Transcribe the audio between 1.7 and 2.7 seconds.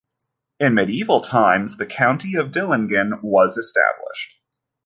the county of